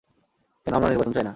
কেন 0.65 0.73
আমরা 0.73 0.89
নির্বাচন 0.89 1.13
চাই 1.13 1.23
না? 1.23 1.29